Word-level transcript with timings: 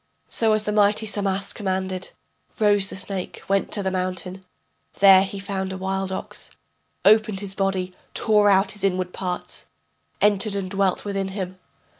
So 0.29 0.53
as 0.53 0.63
the 0.63 0.71
mighty 0.71 1.05
Samas 1.05 1.53
commanded, 1.53 2.09
Rose 2.59 2.89
the 2.89 2.95
snake, 2.97 3.43
went 3.47 3.71
to 3.73 3.83
the 3.83 3.91
mountain, 3.91 4.43
There 4.97 5.21
he 5.23 5.37
found 5.37 5.71
a 5.71 5.77
wild 5.77 6.11
ox, 6.11 6.49
Opened 7.05 7.39
his 7.41 7.53
body, 7.53 7.93
tore 8.15 8.49
out 8.49 8.71
his 8.71 8.83
inward 8.83 9.13
parts, 9.13 9.67
Entered 10.19 10.55
and 10.55 10.71
dwelt 10.71 11.05
within 11.05 11.27
him. 11.27 11.59